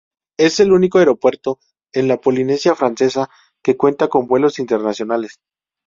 [0.39, 1.59] Es el único aeropuerto
[1.93, 3.29] en la Polinesia Francesa
[3.63, 5.37] que cuenta con vuelos internacionales.